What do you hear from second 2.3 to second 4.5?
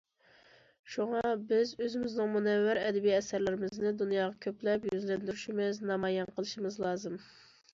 مۇنەۋۋەر ئەدەبىي ئەسەرلىرىمىزنى دۇنياغا